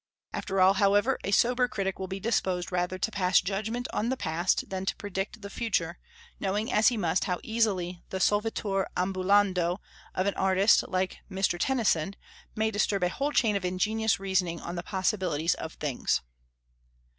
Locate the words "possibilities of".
14.81-15.73